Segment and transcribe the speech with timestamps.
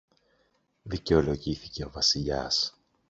[0.83, 2.73] δικαιολογήθηκε ο Βασιλιάς